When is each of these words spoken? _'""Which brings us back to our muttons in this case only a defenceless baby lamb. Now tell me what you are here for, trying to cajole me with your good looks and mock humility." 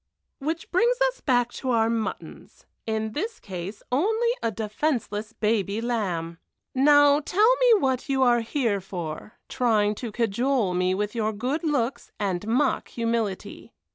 _'""Which 0.47 0.71
brings 0.71 0.99
us 1.09 1.21
back 1.21 1.51
to 1.51 1.69
our 1.69 1.87
muttons 1.87 2.65
in 2.87 3.11
this 3.11 3.39
case 3.39 3.83
only 3.91 4.29
a 4.41 4.49
defenceless 4.49 5.31
baby 5.33 5.79
lamb. 5.79 6.39
Now 6.73 7.19
tell 7.19 7.55
me 7.57 7.79
what 7.79 8.09
you 8.09 8.23
are 8.23 8.41
here 8.41 8.81
for, 8.81 9.35
trying 9.47 9.93
to 10.01 10.11
cajole 10.11 10.73
me 10.73 10.95
with 10.95 11.13
your 11.13 11.31
good 11.33 11.63
looks 11.63 12.11
and 12.19 12.47
mock 12.47 12.87
humility." 12.87 13.73